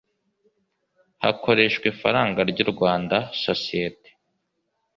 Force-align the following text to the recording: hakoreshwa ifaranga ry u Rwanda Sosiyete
hakoreshwa 1.23 1.85
ifaranga 1.93 2.39
ry 2.51 2.59
u 2.65 2.67
Rwanda 2.73 3.17
Sosiyete 3.43 4.09